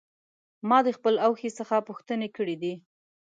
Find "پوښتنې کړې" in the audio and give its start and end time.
1.87-2.55